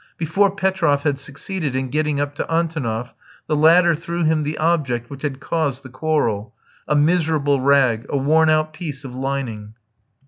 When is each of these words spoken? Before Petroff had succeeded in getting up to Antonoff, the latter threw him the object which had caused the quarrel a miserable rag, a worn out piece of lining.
Before 0.17 0.49
Petroff 0.49 1.03
had 1.03 1.19
succeeded 1.19 1.75
in 1.75 1.89
getting 1.89 2.19
up 2.19 2.33
to 2.33 2.45
Antonoff, 2.51 3.13
the 3.45 3.55
latter 3.55 3.93
threw 3.93 4.23
him 4.23 4.41
the 4.41 4.57
object 4.57 5.11
which 5.11 5.21
had 5.21 5.39
caused 5.39 5.83
the 5.83 5.89
quarrel 5.89 6.55
a 6.87 6.95
miserable 6.95 7.59
rag, 7.61 8.07
a 8.09 8.17
worn 8.17 8.49
out 8.49 8.73
piece 8.73 9.03
of 9.03 9.13
lining. 9.13 9.75